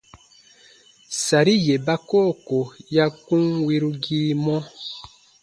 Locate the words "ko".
2.47-2.59